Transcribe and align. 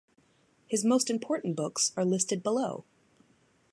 His 0.65 0.83
most 0.83 1.11
important 1.11 1.55
books 1.55 1.91
are 1.95 2.03
listed 2.03 2.41
below. 2.41 2.85